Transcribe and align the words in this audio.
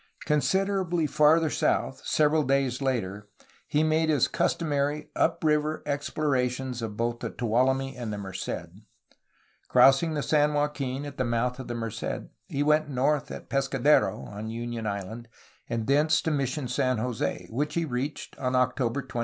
Considerably 0.25 1.05
farther 1.05 1.51
south, 1.51 2.01
several 2.03 2.41
days 2.41 2.81
later, 2.81 3.29
he 3.67 3.83
made 3.83 4.09
his 4.09 4.27
customary 4.27 5.11
up 5.15 5.43
river 5.43 5.83
explorations 5.85 6.81
of 6.81 6.97
both 6.97 7.19
the 7.19 7.29
Tuolumne 7.29 7.93
and 7.95 8.09
Merced. 8.09 8.71
Crossing 9.67 10.15
the 10.15 10.23
San 10.23 10.55
Joaquin 10.55 11.05
at 11.05 11.17
the 11.17 11.23
mouth 11.23 11.59
of 11.59 11.67
the 11.67 11.75
Merced, 11.75 12.31
he 12.47 12.63
went 12.63 12.89
north 12.89 13.27
to 13.27 13.41
Pescadero 13.41 14.21
(on 14.23 14.49
Union 14.49 14.87
Island), 14.87 15.27
and 15.69 15.85
thence 15.85 16.19
to 16.23 16.31
Mission 16.31 16.67
San 16.67 16.97
Jose, 16.97 17.45
which 17.51 17.75
he 17.75 17.85
reached 17.85 18.35
on 18.39 18.55
October 18.55 19.03
23. 19.03 19.19